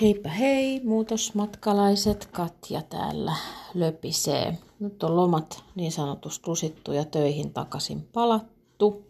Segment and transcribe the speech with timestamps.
[0.00, 3.34] Heipä hei, muutosmatkalaiset, Katja täällä
[3.74, 4.58] löpisee.
[4.80, 9.06] Nyt on lomat niin sanotusti lusittu ja töihin takaisin palattu.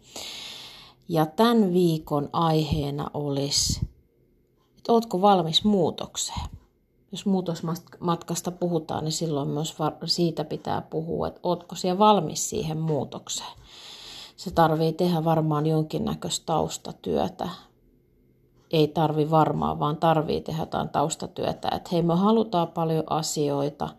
[1.09, 3.81] Ja tämän viikon aiheena olisi,
[4.77, 6.49] että ootko valmis muutokseen?
[7.11, 9.75] Jos muutosmatkasta puhutaan, niin silloin myös
[10.05, 13.59] siitä pitää puhua, että ootko siellä valmis siihen muutokseen.
[14.37, 17.49] Se tarvii tehdä varmaan jonkinnäköistä taustatyötä,
[18.71, 21.69] ei tarvi varmaan, vaan tarvii tehdä jotain taustatyötä.
[21.75, 23.89] Että hei, me halutaan paljon asioita,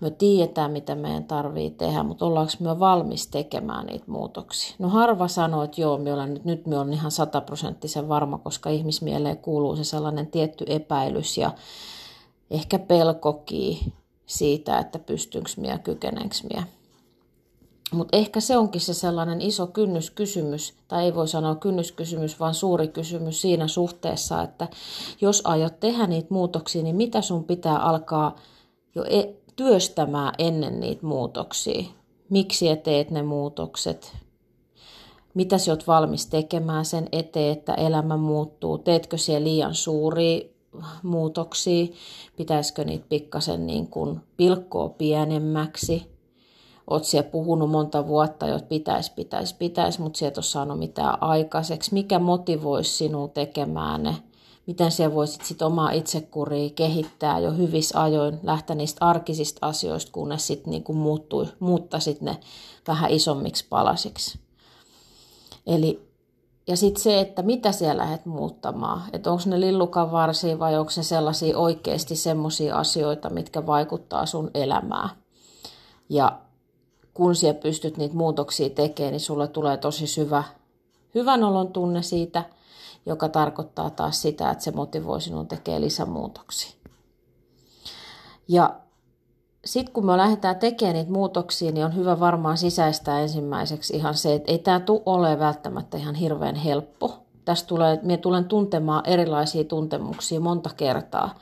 [0.00, 4.76] me tiedetään, mitä meidän tarvii tehdä, mutta ollaanko me valmis tekemään niitä muutoksia?
[4.78, 8.70] No harva sanoo, että joo, me olen nyt, nyt me on ihan sataprosenttisen varma, koska
[8.70, 11.50] ihmismieleen kuuluu se sellainen tietty epäilys ja
[12.50, 13.92] ehkä pelkokin
[14.26, 16.66] siitä, että pystynkö minä, kykenenkö minä.
[17.94, 22.88] Mutta ehkä se onkin se sellainen iso kynnyskysymys, tai ei voi sanoa kynnyskysymys, vaan suuri
[22.88, 24.68] kysymys siinä suhteessa, että
[25.20, 28.36] jos aiot tehdä niitä muutoksia, niin mitä sun pitää alkaa
[28.94, 31.84] jo e- työstämään ennen niitä muutoksia?
[32.30, 34.16] Miksi et teet ne muutokset?
[35.34, 38.78] Mitä sä oot valmis tekemään sen eteen, että elämä muuttuu?
[38.78, 40.48] Teetkö siellä liian suuria
[41.02, 41.86] muutoksia?
[42.36, 46.13] Pitäisikö niitä pikkasen niin kuin pilkkoa pienemmäksi?
[46.90, 51.94] Oot siellä puhunut monta vuotta, että pitäisi, pitäisi, pitäisi, mutta sieltä ole saanut mitään aikaiseksi.
[51.94, 54.16] Mikä motivoisi sinua tekemään ne?
[54.66, 60.46] Miten siellä voisit sit omaa itsekuria kehittää jo hyvissä ajoin, lähteä niistä arkisista asioista, kunnes
[60.46, 62.40] sitten niinku muuttui, muuttaisit ne
[62.88, 64.38] vähän isommiksi palasiksi.
[65.66, 66.14] Eli
[66.66, 69.02] ja sitten se, että mitä siellä lähdet muuttamaan.
[69.12, 74.50] Että onko ne lillukan varsia vai onko ne sellaisia oikeasti semmoisia asioita, mitkä vaikuttaa sun
[74.54, 75.10] elämään.
[76.08, 76.40] Ja
[77.14, 80.44] kun siellä pystyt niitä muutoksia tekemään, niin sulle tulee tosi syvä
[81.14, 82.44] hyvän olon tunne siitä,
[83.06, 86.72] joka tarkoittaa taas sitä, että se motivoi sinun tekemään lisämuutoksia.
[88.48, 88.74] Ja
[89.64, 94.34] sitten kun me lähdetään tekemään niitä muutoksia, niin on hyvä varmaan sisäistää ensimmäiseksi ihan se,
[94.34, 97.18] että ei tämä tule ole välttämättä ihan hirveän helppo.
[97.44, 101.34] Tästä tulee, minä tulen tuntemaan erilaisia tuntemuksia monta kertaa.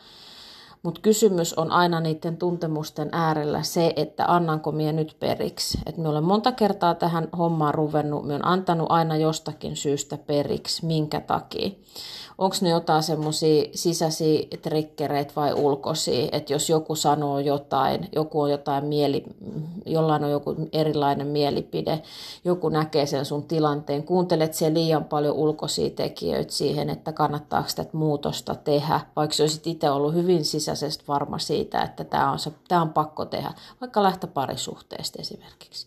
[0.82, 5.78] Mutta kysymys on aina niiden tuntemusten äärellä se, että annanko minä nyt periksi.
[5.86, 10.86] Et me olen monta kertaa tähän hommaan ruvennut, minä olen antanut aina jostakin syystä periksi,
[10.86, 11.70] minkä takia?
[12.38, 18.50] Onko ne jotain semmoisia sisäisiä trikkereitä vai ulkoisia, että jos joku sanoo jotain, joku on
[18.50, 19.24] jotain mieli,
[19.86, 22.02] jollain on joku erilainen mielipide,
[22.44, 27.90] joku näkee sen sun tilanteen, kuuntelet se liian paljon ulkoisia tekijöitä siihen, että kannattaako tätä
[27.92, 30.44] muutosta tehdä, vaikka olisit itse ollut hyvin
[30.74, 32.38] sisäisesti varma siitä, että tämä on,
[32.68, 35.86] tämä on pakko tehdä, vaikka lähteä parisuhteesta esimerkiksi,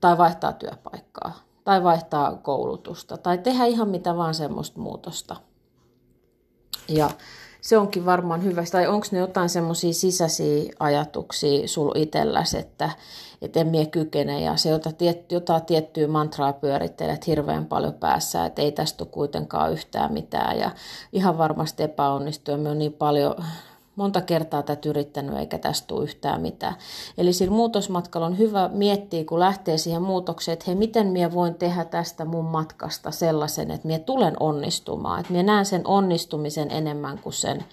[0.00, 1.32] tai vaihtaa työpaikkaa,
[1.64, 5.36] tai vaihtaa koulutusta, tai tehdä ihan mitä vaan semmoista muutosta–
[6.90, 7.10] ja
[7.60, 8.64] se onkin varmaan hyvä.
[8.72, 12.90] Tai onko ne jotain semmoisia sisäisiä ajatuksia sulla itselläsi, että,
[13.42, 14.40] että en mie kykene.
[14.40, 19.10] Ja se jota, tiet, jota tiettyä mantraa pyörittelet hirveän paljon päässä, että ei tästä ole
[19.12, 20.58] kuitenkaan yhtään mitään.
[20.58, 20.70] Ja
[21.12, 22.56] ihan varmasti epäonnistuu.
[22.56, 23.34] Me on niin paljon
[23.96, 26.74] monta kertaa tätä yrittänyt eikä tästä tule yhtään mitään.
[27.18, 31.54] Eli sillä muutosmatkalla on hyvä miettiä, kun lähtee siihen muutokseen, että hei, miten minä voin
[31.54, 35.20] tehdä tästä mun matkasta sellaisen, että minä tulen onnistumaan.
[35.20, 37.64] Että minä näen sen onnistumisen enemmän kuin sen,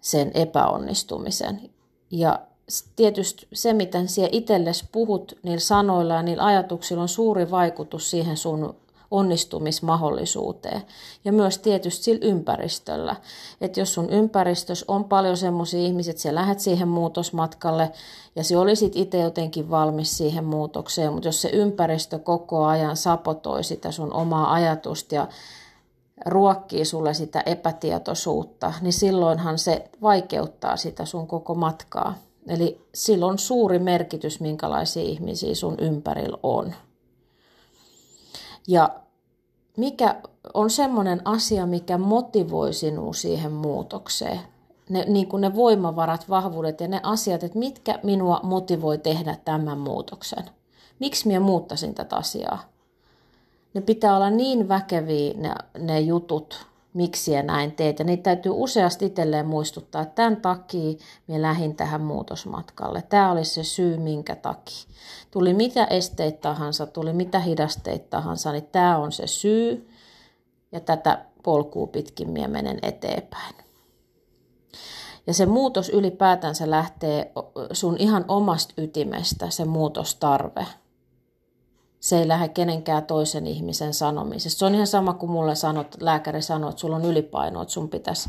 [0.00, 1.70] sen epäonnistumisen.
[2.10, 2.40] Ja
[2.96, 8.36] tietysti se, miten siellä itsellesi puhut niillä sanoilla ja niillä ajatuksilla on suuri vaikutus siihen
[8.36, 8.76] sun
[9.10, 10.82] onnistumismahdollisuuteen.
[11.24, 13.16] Ja myös tietysti sillä ympäristöllä.
[13.60, 17.92] Että jos sun ympäristössä on paljon semmoisia ihmisiä, että sä lähdet siihen muutosmatkalle
[18.36, 23.64] ja sä olisit itse jotenkin valmis siihen muutokseen, mutta jos se ympäristö koko ajan sapotoi
[23.64, 25.28] sitä sun omaa ajatusta ja
[26.26, 32.14] ruokkii sulle sitä epätietoisuutta, niin silloinhan se vaikeuttaa sitä sun koko matkaa.
[32.48, 36.74] Eli silloin suuri merkitys, minkälaisia ihmisiä sun ympärillä on.
[38.68, 38.90] Ja
[39.76, 40.16] mikä
[40.54, 44.40] on semmoinen asia, mikä motivoi sinua siihen muutokseen.
[44.88, 49.78] Ne, niin kuin ne voimavarat, vahvuudet ja ne asiat, että mitkä minua motivoi tehdä tämän
[49.78, 50.44] muutoksen.
[50.98, 52.58] Miksi minä muuttaisin tätä asiaa?
[53.74, 57.98] Ne pitää olla niin väkeviä ne, ne jutut, miksi ja näin teet.
[57.98, 63.02] Ja niitä täytyy useasti itselleen muistuttaa, että tämän takia minä lähdin tähän muutosmatkalle.
[63.02, 64.88] Tämä oli se syy, minkä takia.
[65.30, 69.88] Tuli mitä esteitä tahansa, tuli mitä hidasteita tahansa, niin tämä on se syy.
[70.72, 73.54] Ja tätä polkua pitkin minä menen eteenpäin.
[75.26, 77.32] Ja se muutos ylipäätänsä lähtee
[77.72, 80.66] sun ihan omasta ytimestä, se muutostarve.
[82.00, 84.58] Se ei lähde kenenkään toisen ihmisen sanomisesta.
[84.58, 87.88] Se on ihan sama kuin mulle sanot, lääkäri sanoo, että sulla on ylipaino, että sun
[87.88, 88.28] pitäisi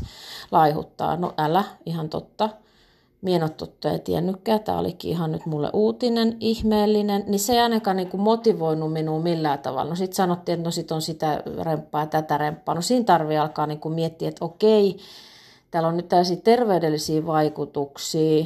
[0.50, 1.16] laihuttaa.
[1.16, 2.48] No älä, ihan totta.
[3.22, 4.60] Mien ole totta, ei tiennytkään.
[4.60, 7.24] Tämä olikin ihan nyt mulle uutinen, ihmeellinen.
[7.26, 9.90] Niin se ei ainakaan niin kuin motivoinut minua millään tavalla.
[9.90, 12.74] No sitten sanottiin, että no sit on sitä remppaa ja tätä remppaa.
[12.74, 14.96] No siinä tarvii alkaa niin kuin miettiä, että okei,
[15.70, 18.44] täällä on nyt tällaisia terveydellisiä vaikutuksia,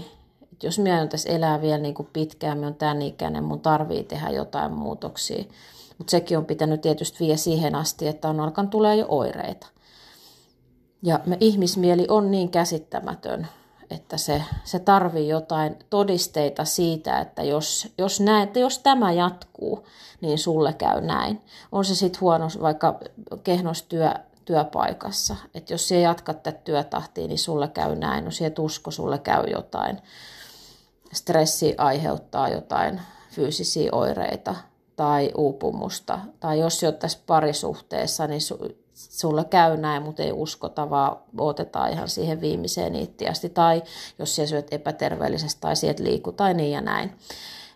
[0.65, 4.05] jos minä on tässä elää vielä niin kuin pitkään, minä on tämän ikäinen, mun tarvii
[4.05, 5.45] tehdä jotain muutoksia.
[5.99, 9.67] Mutta sekin on pitänyt tietysti vie siihen asti, että on alkanut tulee jo oireita.
[11.03, 13.47] Ja me ihmismieli on niin käsittämätön,
[13.91, 19.87] että se, se tarvii jotain todisteita siitä, että jos, jos, näin, että jos tämä jatkuu,
[20.21, 21.43] niin sulle käy näin.
[21.73, 23.01] On se sitten huono vaikka
[23.45, 24.15] kehnostyö
[24.45, 25.37] työpaikassa.
[25.55, 28.25] Että jos se jatkat tätä työtahtia, niin sulle käy näin.
[28.25, 29.99] No se usko, sulle käy jotain.
[31.15, 33.01] Stressi aiheuttaa jotain
[33.31, 34.55] fyysisiä oireita
[34.97, 36.19] tai uupumusta.
[36.41, 38.41] Tai jos jo tässä parisuhteessa, niin
[38.95, 43.49] sulle käy näin, mutta ei uskota, vaan otetaan ihan siihen viimeiseen ittiästi.
[43.49, 43.83] Tai
[44.19, 47.13] jos siellä syöt epäterveellisesti tai sieltä liiku tai niin ja näin.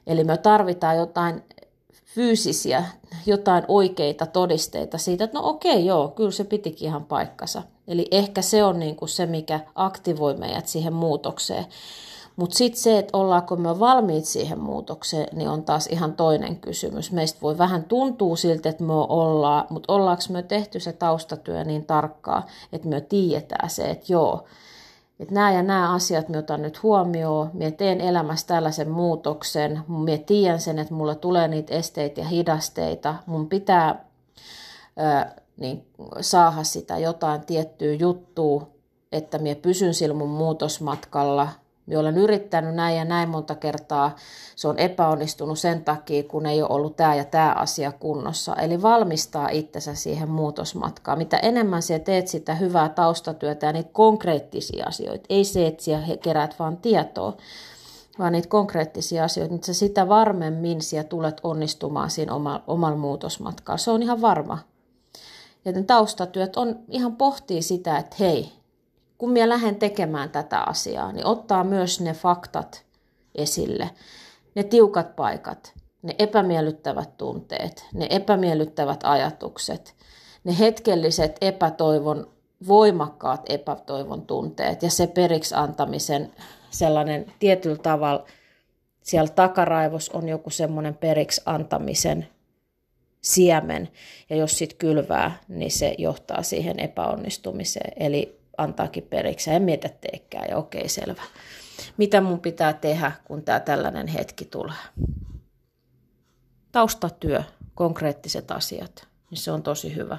[0.06, 1.42] Eli me tarvitaan jotain
[2.04, 2.84] fyysisiä,
[3.26, 7.62] jotain oikeita todisteita siitä, että no okei, joo, kyllä se pitikin ihan paikkansa.
[7.88, 11.66] Eli ehkä se on niin kuin se, mikä aktivoi meidät siihen muutokseen.
[12.38, 17.12] Mutta sitten se, että ollaanko me valmiit siihen muutokseen, niin on taas ihan toinen kysymys.
[17.12, 21.84] Meistä voi vähän tuntua siltä, että me ollaan, mutta ollaanko me tehty se taustatyö niin
[21.84, 24.44] tarkkaa, että me tiedetään se, että joo,
[25.20, 30.18] että nämä ja nämä asiat me otan nyt huomioon, minä teen elämässä tällaisen muutoksen, minä
[30.18, 34.04] tiedän sen, että mulla tulee niitä esteitä ja hidasteita, mun pitää
[34.98, 35.26] ö,
[35.56, 35.86] niin,
[36.20, 38.68] saada sitä jotain tiettyä juttua,
[39.12, 41.48] että minä pysyn sillä mun muutosmatkalla,
[41.88, 44.16] minä olen yrittänyt näin ja näin monta kertaa.
[44.56, 48.56] Se on epäonnistunut sen takia, kun ei ole ollut tämä ja tämä asia kunnossa.
[48.56, 51.18] Eli valmistaa itsensä siihen muutosmatkaan.
[51.18, 56.02] Mitä enemmän sinä teet sitä hyvää taustatyötä ja niitä konkreettisia asioita, ei se, että sinä
[56.22, 57.36] kerät vaan tietoa,
[58.18, 63.78] vaan niitä konkreettisia asioita, niin sitä varmemmin sinä tulet onnistumaan siinä omalla, omalla muutosmatkalla.
[63.78, 64.58] Se on ihan varma.
[65.64, 68.57] Joten taustatyöt on ihan pohtii sitä, että hei,
[69.18, 72.84] kun minä lähden tekemään tätä asiaa, niin ottaa myös ne faktat
[73.34, 73.90] esille,
[74.54, 75.72] ne tiukat paikat,
[76.02, 79.94] ne epämiellyttävät tunteet, ne epämiellyttävät ajatukset,
[80.44, 82.30] ne hetkelliset epätoivon,
[82.68, 86.32] voimakkaat epätoivon tunteet ja se periksi antamisen
[86.70, 88.24] sellainen tietyllä tavalla,
[89.02, 92.28] siellä takaraivos on joku semmoinen periksi antamisen
[93.20, 93.88] siemen,
[94.30, 97.92] ja jos sitten kylvää, niin se johtaa siihen epäonnistumiseen.
[97.96, 99.50] Eli antaakin periksi.
[99.50, 101.22] En mietä teekään ja okei, selvä.
[101.96, 104.76] Mitä mun pitää tehdä, kun tämä tällainen hetki tulee?
[106.72, 107.42] Taustatyö,
[107.74, 110.18] konkreettiset asiat, niin se on tosi hyvä.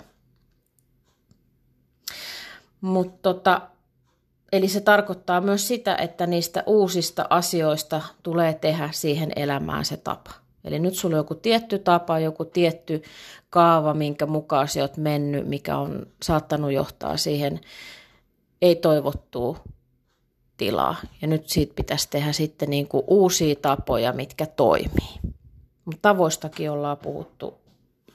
[2.81, 3.61] Mutta tota,
[4.51, 10.31] eli se tarkoittaa myös sitä, että niistä uusista asioista tulee tehdä siihen elämään se tapa.
[10.63, 13.01] Eli nyt sulla on joku tietty tapa, joku tietty
[13.49, 17.59] kaava, minkä mukaan sä oot mennyt, mikä on saattanut johtaa siihen
[18.61, 19.59] ei toivottua
[20.57, 20.95] tilaa.
[21.21, 25.19] Ja nyt siitä pitäisi tehdä sitten niin kuin uusia tapoja, mitkä toimii.
[25.85, 27.57] Mutta tavoistakin ollaan puhuttu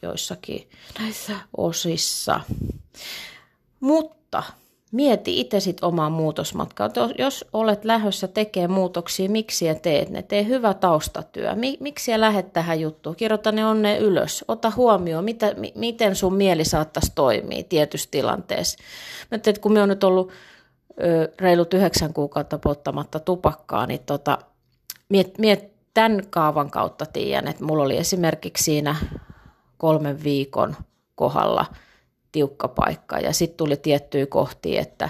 [0.03, 2.41] joissakin näissä osissa.
[3.81, 4.43] Mutta
[4.95, 6.91] mieti itse sit omaa muutosmatkaa.
[7.19, 10.23] Jos olet lähdössä tekemään muutoksia, miksi ja teet ne?
[10.23, 11.55] Tee hyvä taustatyö.
[11.81, 13.17] Miksi ja lähdet tähän juttuun?
[13.17, 14.45] Kirjoita ne onne ylös.
[14.49, 18.79] Ota huomioon, mitä, miten sun mieli saattaisi toimia tietyssä tilanteessa.
[19.31, 20.31] Mä että kun me on nyt ollut
[21.03, 24.39] ö, reilut yhdeksän kuukautta polttamatta tupakkaa, niin tota,
[25.09, 28.97] miet, miet tämän kaavan kautta tiedän, että mulla oli esimerkiksi siinä
[29.79, 30.77] kolmen viikon
[31.15, 31.67] kohdalla–
[32.35, 33.19] tiukka paikka.
[33.19, 35.09] Ja sitten tuli tiettyjä kohtia, että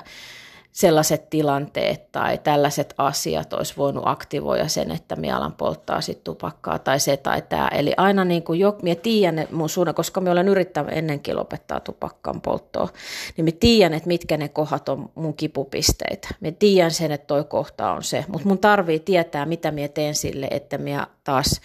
[0.73, 6.79] sellaiset tilanteet tai tällaiset asiat olisi voinut aktivoida sen, että minä alan polttaa sit tupakkaa
[6.79, 7.69] tai se tai tämä.
[7.69, 11.81] Eli aina niin kuin jo, minä tiedän mun suunnan, koska minä olen yrittänyt ennenkin lopettaa
[11.81, 12.89] tupakkaan polttoa,
[13.37, 16.29] niin minä tiedän, että mitkä ne kohdat on mun kipupisteitä.
[16.41, 20.15] Minä tiedän sen, että toi kohta on se, mutta mun tarvii tietää, mitä minä teen
[20.15, 21.61] sille, että minä taas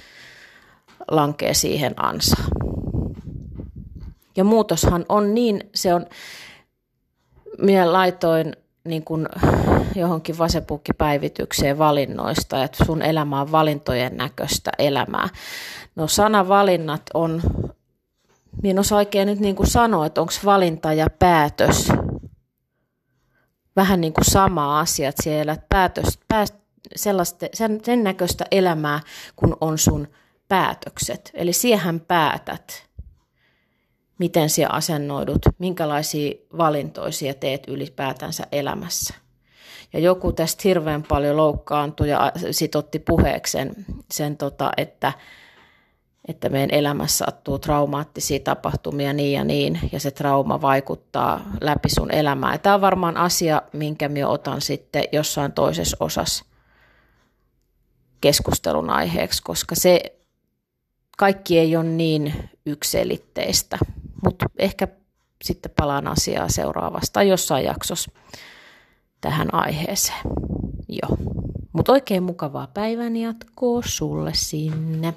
[1.11, 2.58] lankee siihen ansaan.
[4.39, 6.05] Ja muutoshan on niin, se on,
[7.57, 9.27] minä laitoin niin kuin
[9.95, 15.29] johonkin vasepukkipäivitykseen valinnoista, että sun elämä on valintojen näköistä elämää.
[15.95, 17.41] No sanavalinnat on,
[18.63, 21.91] minä en osaa oikein nyt niin kuin sanoa, että onko valinta ja päätös
[23.75, 26.55] vähän niin kuin sama asia, että siellä päätös, pääst,
[26.95, 28.99] sellaista, sen, sen näköistä elämää,
[29.35, 30.07] kun on sun
[30.47, 31.31] päätökset.
[31.33, 32.88] Eli siihen päätät,
[34.19, 39.13] miten sinä asennoidut, minkälaisia valintoisia teet ylipäätänsä elämässä.
[39.93, 45.13] Ja joku tästä hirveän paljon loukkaantui ja sit otti puheeksi sen, sen tota, että,
[46.27, 52.13] että meidän elämässä sattuu traumaattisia tapahtumia niin ja niin, ja se trauma vaikuttaa läpi sun
[52.13, 52.57] elämää.
[52.57, 56.45] Tämä on varmaan asia, minkä minä otan sitten jossain toisessa osassa
[58.21, 60.19] keskustelun aiheeksi, koska se
[61.17, 62.33] kaikki ei ole niin
[62.65, 63.77] ykselitteistä,
[64.23, 64.87] mutta ehkä
[65.43, 68.11] sitten palaan asiaa seuraavasta jossain jaksossa
[69.21, 70.21] tähän aiheeseen.
[70.89, 71.17] Joo.
[71.73, 75.13] Mutta oikein mukavaa päivän jatkoa sulle sinne.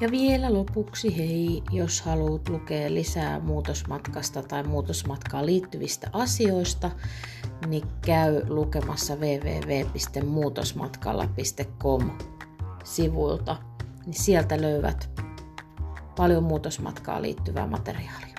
[0.00, 6.90] Ja vielä lopuksi hei, jos haluat lukea lisää muutosmatkasta tai muutosmatkaan liittyvistä asioista,
[7.66, 12.10] niin käy lukemassa www.muutosmatkalla.com
[12.84, 13.56] sivuilta,
[14.06, 15.10] niin sieltä löydät
[16.16, 18.29] paljon muutosmatkaan liittyvää materiaalia.